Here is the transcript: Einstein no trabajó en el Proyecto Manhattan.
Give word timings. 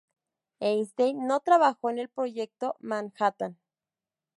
Einstein 0.61 1.27
no 1.27 1.39
trabajó 1.41 1.91
en 1.91 1.99
el 1.99 2.09
Proyecto 2.09 2.75
Manhattan. 2.79 3.59